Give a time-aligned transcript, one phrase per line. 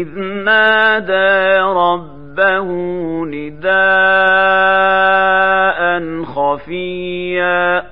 [0.00, 2.68] إذ نادى ربه
[3.26, 3.70] نداء
[6.24, 7.82] خفيا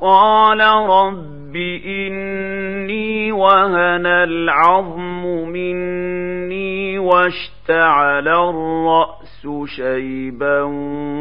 [0.00, 0.60] قال
[0.90, 10.62] رب إني وهن العظم مني واشتعل الرأس شيبا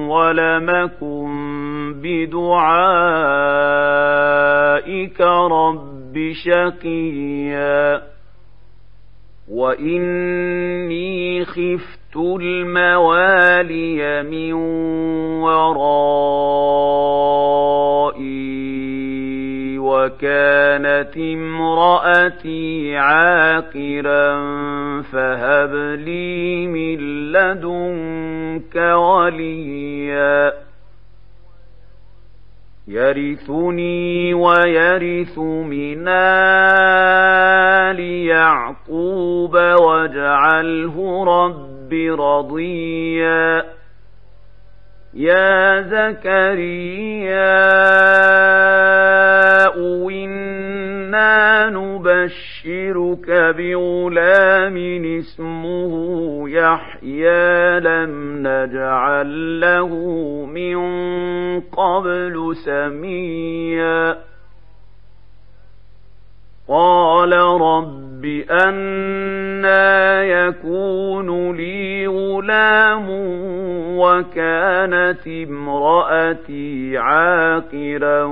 [0.09, 1.29] ولمكن
[2.03, 2.61] بدعائك
[5.51, 8.08] رب شقيا
[9.59, 14.53] وإني خفت الموالي من
[15.43, 16.19] ورائي
[19.79, 24.41] وكانت امرأتي عاقرا
[25.01, 26.97] فهب لي من
[27.31, 30.53] لدنك وليا
[32.87, 43.63] يرثني ويرث من آل يعقوب واجعله رب رضيا.
[45.13, 47.59] يا زكريا
[50.09, 54.77] إنا نبشرك بغلام
[55.19, 55.93] اسمه
[56.49, 59.89] يحيى لم نجعل له
[60.45, 60.79] من
[61.61, 64.17] قبل سميا.
[66.67, 68.08] قال رب
[68.49, 73.07] أنا يكون لي غلام
[73.99, 78.23] وكانت امرأتي عاقرا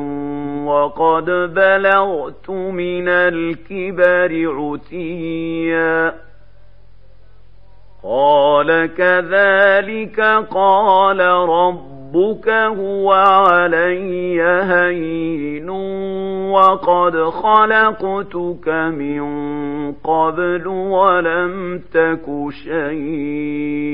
[0.65, 6.13] وقد بلغت من الكبر عتيا.
[8.03, 10.19] قال كذلك
[10.51, 11.21] قال
[12.07, 15.69] ربك هو علي هين
[16.49, 19.23] وقد خلقتك من
[19.93, 22.25] قبل ولم تك
[22.63, 23.91] شيئا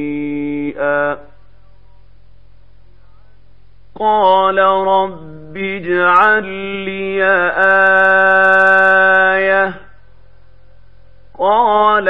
[3.99, 4.57] قال
[4.87, 6.45] رب اجعل
[6.85, 7.23] لي
[9.33, 9.73] آية
[11.39, 12.09] قال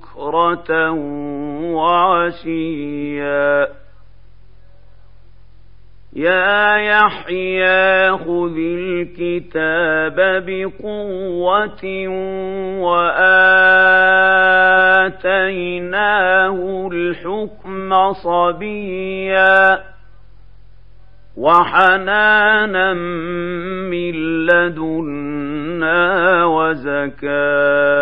[1.73, 3.67] وعشيا
[6.15, 10.15] يا يحيى خذ الكتاب
[10.45, 11.83] بقوة
[15.21, 19.79] وآتيناه الحكم صبيا
[21.37, 24.11] وحنانا من
[24.45, 28.01] لدنا وزكاه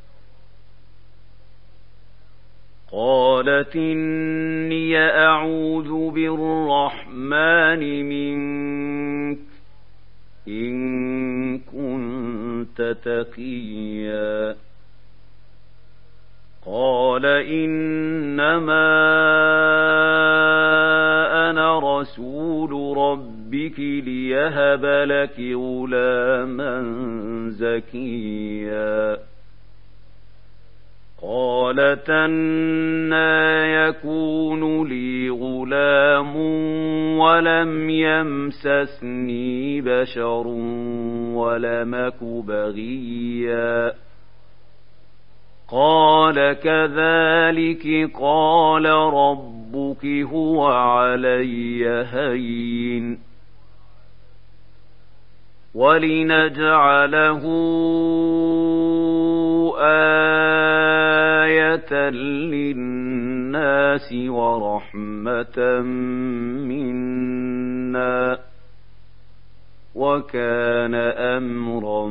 [2.93, 7.79] قالت إني أعوذ بالرحمن
[8.09, 9.37] منك
[10.47, 14.55] إن كنت تقيا.
[16.65, 18.81] قال إنما
[21.49, 26.83] أنا رسول ربك ليهب لك غلاما
[27.49, 29.30] زكيا.
[31.23, 36.35] قالت أنا يكون لي غلام
[37.17, 40.47] ولم يمسسني بشر
[41.37, 43.93] ولمك بغيا
[45.71, 53.19] قال كذلك قال ربك هو علي هين
[55.75, 57.41] ولنجعله
[61.51, 62.09] آية
[62.51, 65.57] للناس ورحمة
[66.67, 68.39] منا
[69.95, 70.95] وكان
[71.35, 72.07] أمرا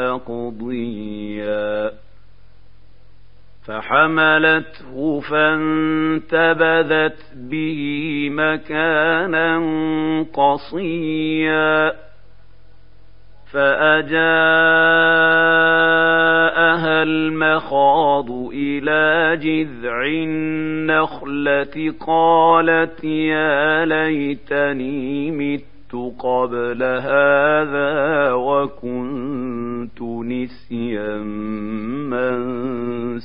[0.00, 1.90] مقضيا
[3.66, 7.80] فحملته فانتبذت به
[8.32, 9.48] مكانا
[10.32, 11.92] قصيا
[16.80, 25.60] فأجاءها المخاض إلى جذع النخلة قالت يا ليتني مت
[26.18, 31.16] قبل هذا وكنت نسيا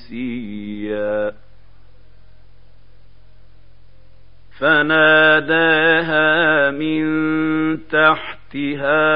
[0.04, 1.34] منسيا.
[4.60, 6.25] فناداها
[6.72, 7.06] من
[7.88, 9.16] تحتها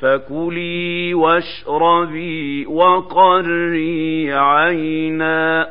[0.00, 5.68] فكلي واشربي وقري عينا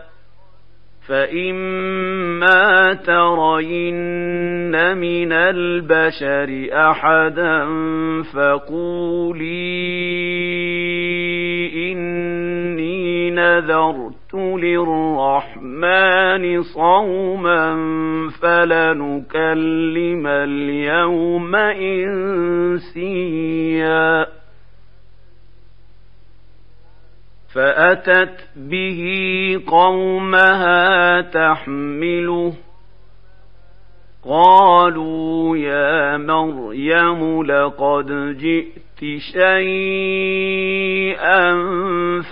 [1.08, 7.66] فإما ترين من البشر أحدا
[8.34, 9.66] فقولي
[11.92, 17.76] إني نذرت للرحمن صوما
[18.42, 23.16] فلنكلم اليوم إنسيا.
[27.56, 29.02] فأتت به
[29.68, 32.54] قومها تحمله.
[34.30, 39.64] قالوا يا مريم لقد جئت شيئا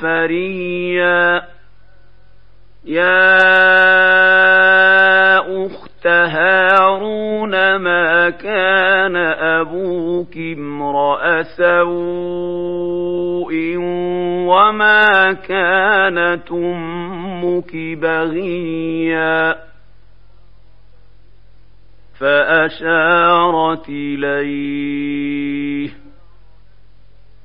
[0.01, 1.52] فريا.
[2.85, 3.43] يا
[5.65, 12.73] أخت هارون ما كان أبوك امرأ سوء
[14.47, 19.55] وما كانت أمك بغيا
[22.19, 25.23] فأشارت إليه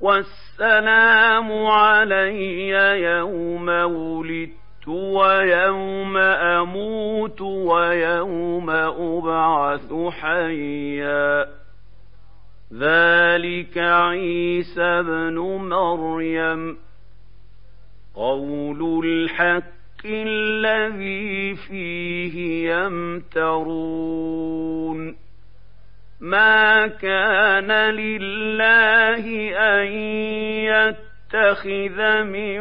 [0.00, 2.68] والسلام علي
[3.02, 11.46] يوم ولدت ويوم أموت ويوم أبعث حيا.
[12.74, 16.76] ذلك عيسى ابن مريم.
[18.14, 23.70] قول الحق الذي فيه يمترون.
[26.20, 29.24] ما كان لله
[29.58, 29.86] أن
[31.34, 32.60] يتخذ من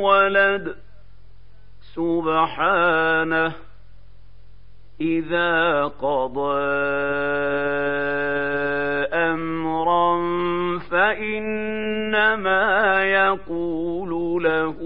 [0.00, 0.74] ولد.
[1.94, 3.52] سبحانه.
[5.00, 6.58] إذا قضى
[9.12, 10.18] أمرا
[10.90, 12.64] فإنما
[13.04, 14.76] يقول له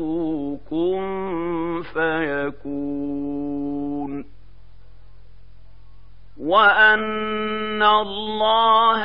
[6.51, 9.03] وأن الله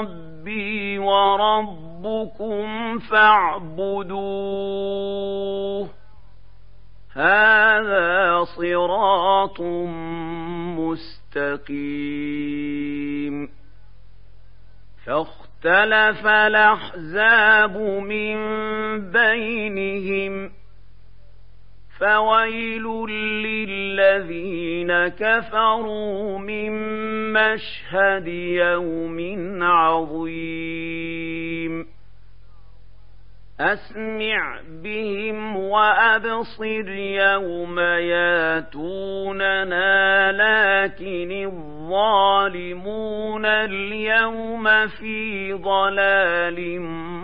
[0.00, 4.18] ربي وربكم فاعبدوه
[7.12, 9.60] هذا صراط
[11.34, 13.48] مستقيم
[15.06, 18.36] فاختلف الاحزاب من
[19.10, 20.50] بينهم
[21.98, 22.82] فويل
[23.46, 26.72] للذين كفروا من
[27.32, 29.18] مشهد يوم
[29.62, 31.14] عظيم
[33.60, 39.92] أسمع بهم وأبصر يوم ياتوننا
[40.32, 47.23] لكن الظالمون اليوم في ضلال مبين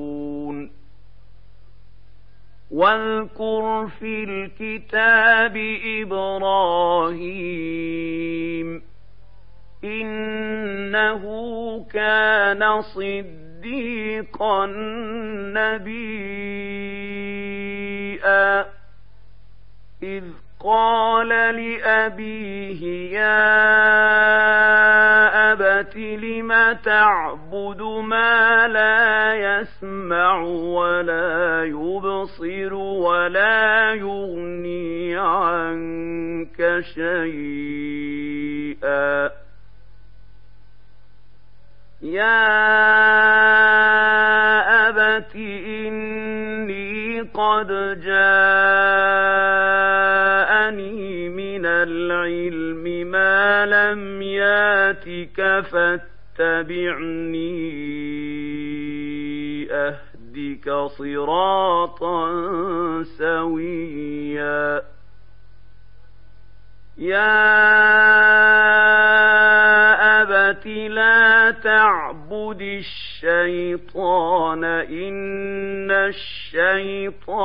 [2.71, 5.57] واذكر في الكتاب
[6.01, 7.31] إبراهيم
[9.83, 11.23] إنه
[11.93, 14.65] كان صديقا
[15.55, 16.31] نبيا.
[20.03, 20.23] إذ
[20.59, 25.00] قال لأبيه يا
[25.97, 37.81] لم تعبد ما لا يسمع ولا يبصر ولا يغني عنك شيئا.
[42.01, 42.41] يا
[44.89, 47.67] أبت إني قد
[48.05, 48.89] جاءني
[51.29, 52.60] من العلم
[55.11, 56.11] ياتك فاتبعني
[59.71, 62.23] أهدك صراطا
[63.03, 64.81] سويا.
[66.97, 67.51] يا
[70.21, 77.35] أبت لا تعبد الشيطان إن الشيطان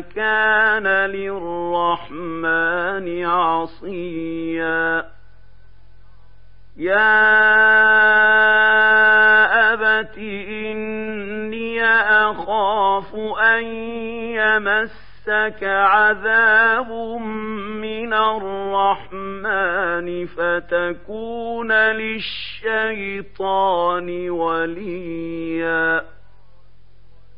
[0.00, 5.05] كان للرحمن عصيا.
[6.76, 7.22] يا
[9.72, 13.64] أبت إني أخاف أن
[14.36, 16.90] يمس مسك عذاب
[17.82, 19.46] من الرحمن
[20.26, 23.30] فتكون للشيطان
[24.30, 26.02] وليا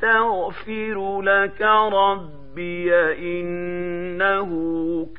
[0.00, 4.50] سأستغفر لك ربي إنه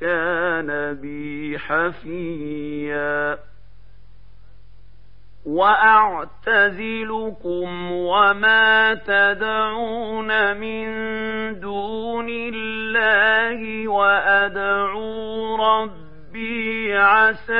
[0.01, 3.51] كان بي حفيًّا.
[5.45, 6.81] وأعتزلكم
[7.91, 10.89] وما تدعون من
[11.59, 17.51] دون الله وأدعو ربي عسى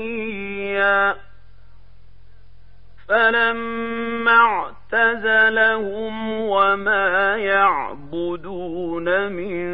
[0.00, 1.14] شقيا
[3.08, 4.32] فلما
[4.92, 9.66] اعتزلهم وما يعبدون من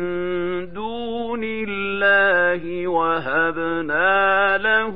[0.73, 4.95] دون الله وهبنا له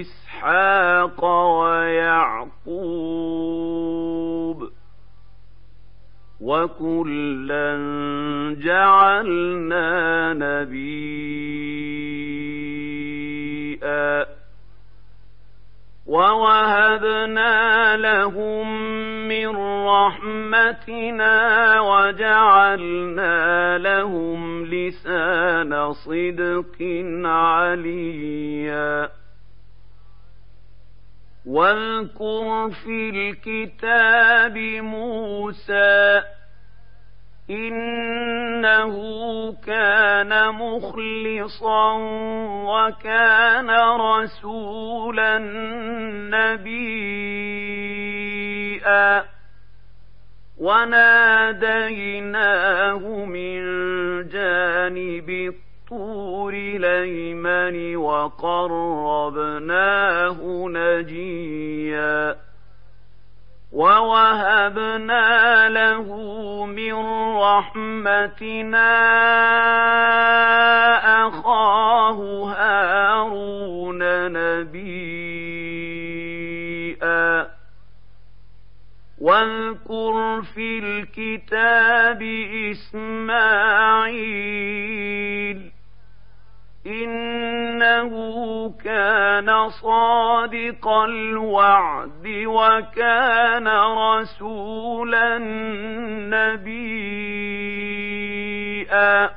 [0.00, 2.54] إسحاق ويعقوب
[6.40, 7.74] وكلا
[8.60, 11.03] جعلنا نبيا
[16.24, 18.88] ووهبنا لهم
[19.28, 21.34] من رحمتنا
[21.80, 26.76] وجعلنا لهم لسان صدق
[27.24, 29.08] عليا.
[31.46, 36.22] واذكر في الكتاب موسى
[37.50, 38.94] إنه
[39.66, 41.92] كان مخلصا
[42.64, 43.70] وكان
[44.00, 45.38] رسولا
[46.30, 47.24] نبيا.
[50.58, 52.04] وناديناه
[53.24, 53.62] من
[54.28, 59.18] جانب الطور ليمن وقربناه
[60.68, 62.43] نجيا.
[63.74, 66.06] ووهبنا له
[66.66, 66.94] من
[67.36, 68.90] رحمتنا
[71.26, 72.18] أخاه
[72.54, 73.98] هارون
[74.32, 75.34] نبيا.
[79.20, 82.22] واذكر في الكتاب
[82.70, 84.14] إسماعيل
[86.86, 88.12] إنه
[88.84, 95.38] كان صادق الوعد وكان رسولا
[98.04, 99.30] نبيا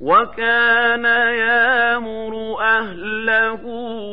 [0.00, 3.62] وكان يامر أهله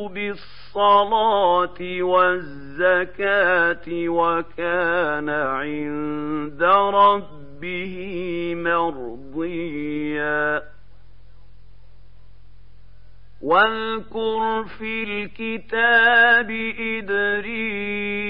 [0.10, 7.96] بالصلاة والزكاة وكان عند ربه
[8.56, 10.00] مرضيا
[13.42, 16.52] واذكر في الكتاب
[17.00, 18.30] إدريس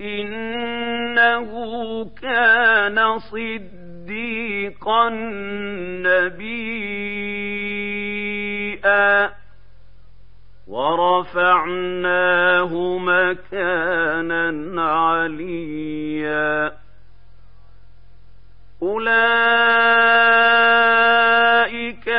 [0.00, 1.50] إنه
[2.22, 5.08] كان صديقا
[8.54, 9.34] نبيا
[11.54, 16.72] ورفعناه مكانا عليا
[18.82, 19.44] أولئك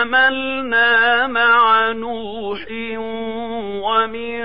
[0.00, 2.66] حملنا مع نوح
[3.84, 4.40] ومن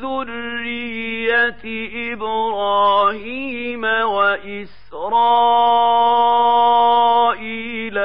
[0.00, 1.64] ذرية
[2.12, 4.78] إبراهيم وإسرائيل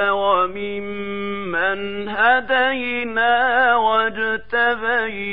[0.10, 5.24] وممن هدينا واجتبينا.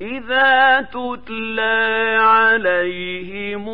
[0.00, 3.68] إذا تتلى عليهم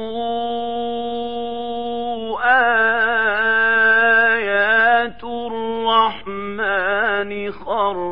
[7.95, 8.05] الرحمن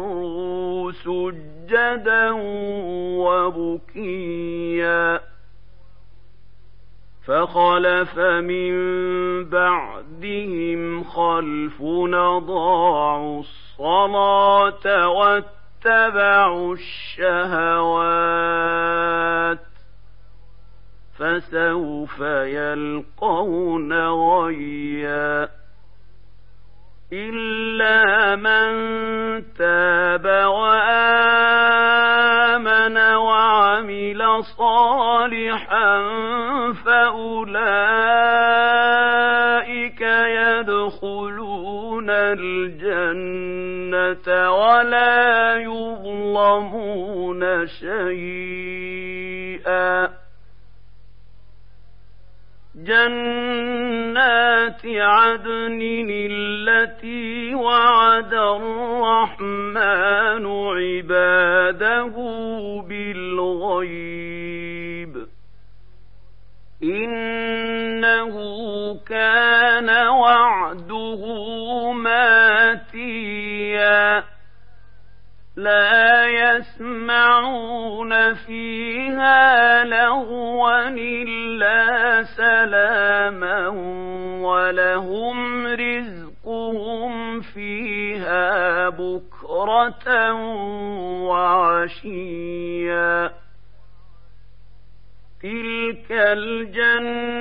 [0.82, 2.30] خروا سجدا
[3.18, 5.20] وبكيا
[7.26, 8.74] فخلف من
[9.44, 11.82] بعدهم خلف
[12.46, 17.98] ضاعوا الصلاة واتبعوا الشهوات
[21.18, 25.48] فسوف يلقون غيا
[27.12, 28.72] إلا من
[29.58, 31.36] تاب وآمن
[33.14, 36.02] وعمل صالحا
[36.84, 37.52] فأولئك
[40.26, 43.46] يدخلون الجنة
[44.50, 49.01] ولا يظلمون شيئا
[52.84, 55.80] جنات عدن
[56.30, 59.76] التي وعد الرحمن
[60.46, 62.14] عباده
[62.88, 64.32] بالغيب.
[76.82, 83.68] يسمعون فيها لغوا إلا سلاما
[84.42, 90.32] ولهم رزقهم فيها بكرة
[92.02, 93.41] وعشيا.
[95.42, 97.32] تلك الجنة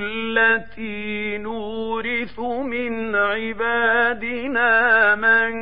[0.00, 4.70] التي نورث من عبادنا
[5.14, 5.52] من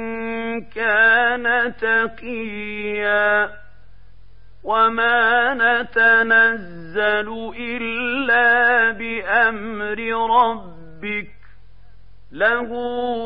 [0.61, 3.51] كان تقيا
[4.65, 9.99] وما نتنزل إلا بأمر
[10.31, 11.35] ربك
[12.33, 12.69] له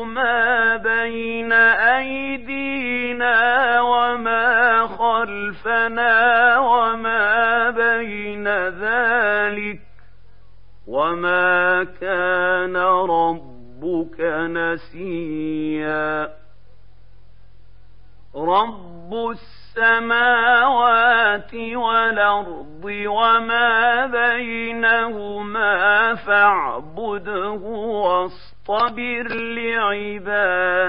[0.03, 1.53] ما بين
[1.93, 3.37] أيدينا
[3.81, 6.48] وما خلفنا
[11.09, 14.19] وما كان ربك
[14.49, 16.29] نسيا
[18.35, 19.13] رب
[19.77, 27.49] السماوات والأرض وما بينهما فاعبده
[28.05, 30.81] واصطبر لعبادته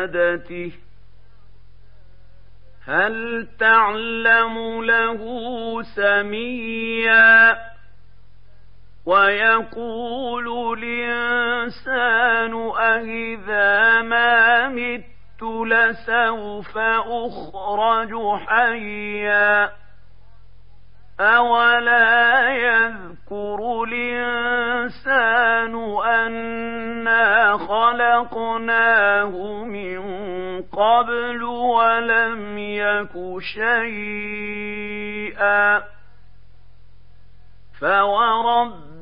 [2.85, 5.23] هل تعلم له
[5.83, 7.70] سميا
[9.07, 15.05] ويقول الإنسان أهذا ما مت
[15.43, 19.71] لسوف أخرج حيا
[21.21, 30.01] أولا يذكر الإنسان أنا خلقناه من
[30.63, 33.13] قبل ولم يك
[33.55, 35.21] شيئا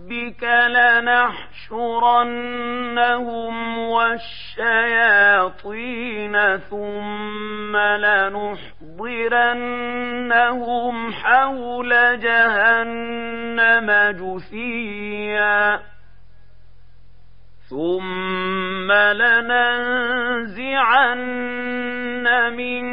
[0.08, 0.44] فوربك
[1.68, 1.78] لنحشرنهم
[3.78, 4.76] والشياطين
[6.56, 8.72] ثم لنحضرنهم
[11.12, 15.80] حول جهنم جثيا
[17.70, 19.68] ثم لننزعن
[22.56, 22.84] من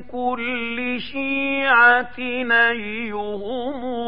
[0.00, 2.18] كل شيعة
[2.52, 3.98] أيهم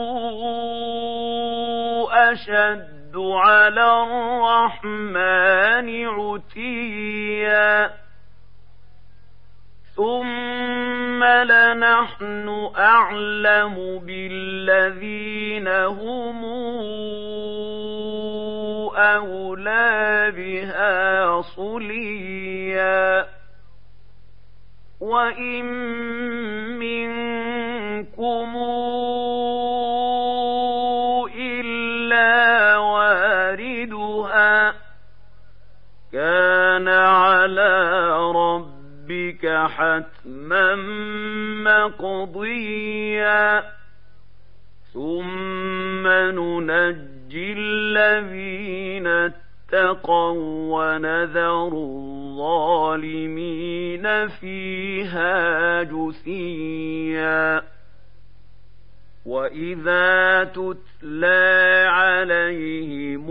[2.21, 7.91] أشد على الرحمن عتيا.
[9.97, 16.45] ثم لنحن أعلم بالذين هم
[18.97, 23.27] أولى بها صليا.
[25.01, 25.65] وإن
[26.79, 28.57] منكم
[39.81, 40.75] حتما
[41.65, 43.63] مقضيا.
[44.93, 50.35] ثم ننجي الذين اتقوا
[50.73, 53.25] ونذر الظالمين
[54.29, 57.63] فيها جثيا.
[59.27, 63.31] وإذا تتلى عليهم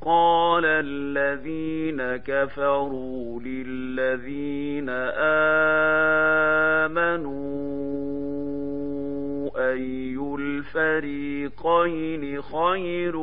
[0.00, 4.88] قال الذين كفروا للذين
[6.88, 7.52] امنوا
[9.56, 10.16] اي
[10.74, 13.16] الفريقين خير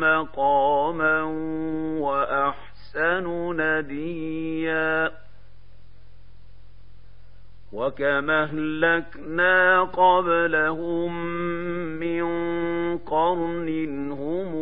[0.00, 1.22] مقاما
[2.00, 3.26] واحسن
[3.60, 5.10] نديا
[7.72, 11.26] وكما اهلكنا قبلهم
[12.00, 12.22] من
[12.96, 14.54] قرن هم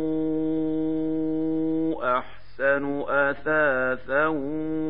[2.03, 4.27] أحسن أثاثا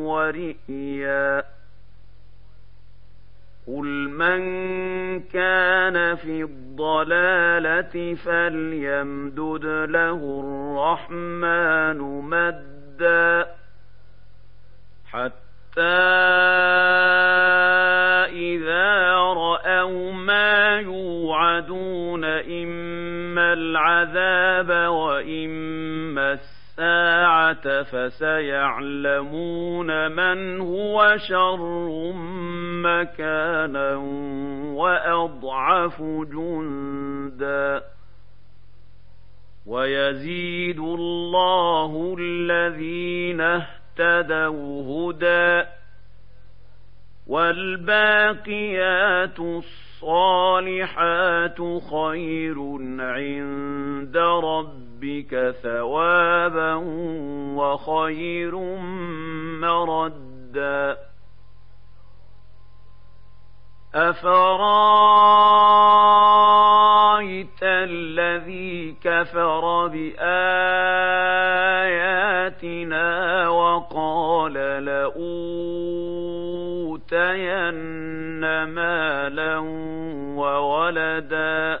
[0.04, 1.42] ورئيا.
[3.66, 4.40] قل من
[5.20, 12.77] كان في الضلالة فليمدد له الرحمن مدا.
[27.50, 29.30] الساعة فسيعلمون
[30.10, 32.12] من هو شر
[32.82, 33.94] مكانا
[34.74, 37.82] وأضعف جندا
[39.66, 45.68] ويزيد الله الذين اهتدوا هدى
[47.26, 48.78] والباقيات
[50.00, 50.78] الصالحات
[51.90, 52.56] خير
[53.00, 54.16] عند
[54.98, 56.74] ربك ثوابا
[57.54, 58.54] وخير
[59.60, 60.96] مردا.
[63.94, 64.42] أفرأيت
[67.62, 70.28] الذي كفر بآياتنا
[73.48, 75.24] وقال قال لأوتين
[78.64, 79.58] مالا
[80.38, 81.80] وولدا؟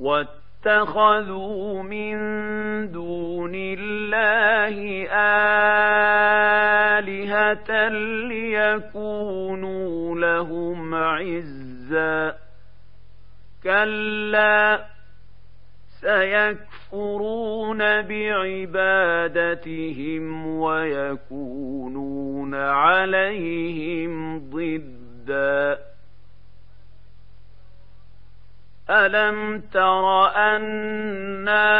[0.00, 2.16] واتخذوا من
[2.92, 5.06] دون الله
[6.98, 7.88] آلهة
[8.28, 12.36] ليكونوا لهم عزا.
[13.64, 14.84] كلا
[16.00, 19.36] سيكفرون بعبادتهم
[20.46, 25.89] ويكونون عليهم ضدًا.
[28.90, 31.70] ألم تر أنا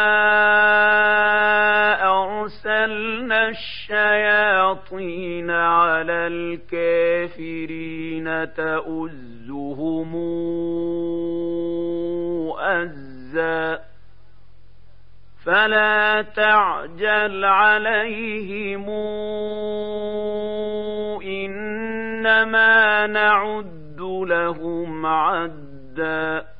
[2.22, 10.16] أرسلنا الشياطين على الكافرين تؤزهم
[12.58, 13.80] أزا
[15.44, 18.90] فلا تعجل عليهم
[21.22, 26.59] إنما نعد لهم عدا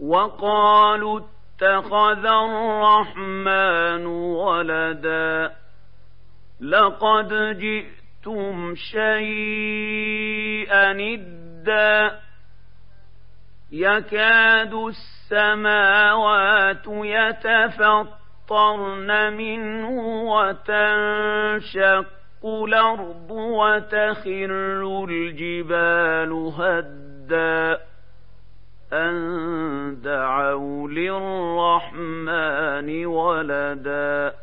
[0.00, 5.52] وقالوا اتخذ الرحمن ولدا
[6.60, 12.18] لقد جئتم شيئا ادا
[13.72, 18.12] يكاد السماوات يتفطرن
[19.32, 19.90] منه
[20.32, 22.06] وتنشق
[22.44, 27.78] الأرض وتخر الجبال هدّا
[28.92, 32.26] أن دعوا للرحمن
[33.06, 34.34] ولدا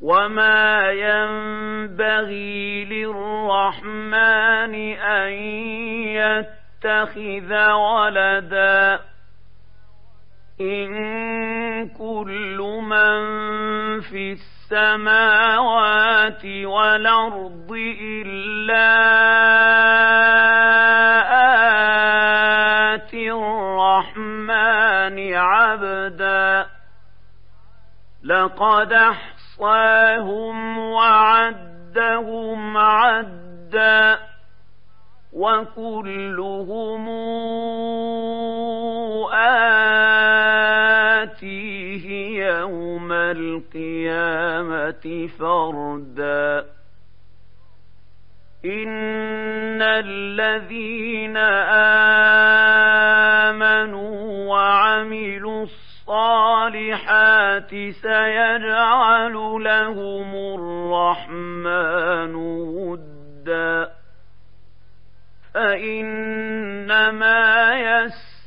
[0.00, 5.32] وما ينبغي للرحمن أن
[6.18, 9.00] يتخذ ولدا
[10.60, 13.20] إن كل من
[14.00, 14.32] في
[14.72, 18.90] السماوات والأرض إلا
[24.00, 26.66] الرحمن عبدا.
[28.24, 34.18] لقد أحصاهم وعدهم عدا
[35.32, 37.08] وكلهم
[41.32, 42.06] آتيه
[42.46, 43.68] يوم القيامة
[45.38, 46.66] فردا.
[48.64, 51.79] إن الذين آمنوا
[57.70, 63.90] سيجعل لهم الرحمن ودا.
[65.54, 67.40] فإنما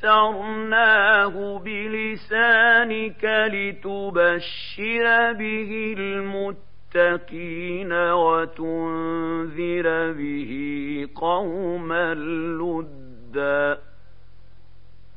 [0.03, 10.51] يسرناه بلسانك لتبشر به المتقين وتنذر به
[11.15, 13.77] قوما لدا.